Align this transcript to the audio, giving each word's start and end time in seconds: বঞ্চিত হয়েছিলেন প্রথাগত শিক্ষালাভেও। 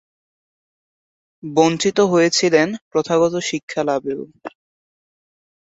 বঞ্চিত 1.43 1.97
হয়েছিলেন 2.11 2.67
প্রথাগত 2.91 3.33
শিক্ষালাভেও। 3.49 4.21